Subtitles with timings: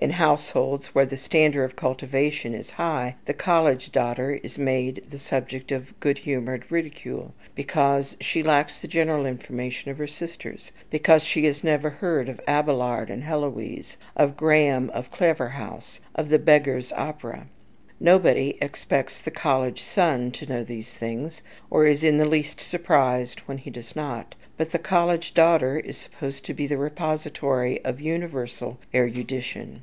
[0.00, 5.18] In households where the standard of cultivation is high, the college daughter is made the
[5.18, 11.22] subject of good humoured ridicule, because she lacks the general information of her sisters, because
[11.22, 16.92] she has never heard of Abelard and Heloise, of Graham of Claverhouse, of "The Beggars'
[16.96, 17.46] Opera."
[18.02, 23.40] Nobody expects the college son to know these things, or is in the least surprised
[23.40, 28.00] when he does not; but the college daughter is supposed to be the repository of
[28.00, 29.82] universal erudition.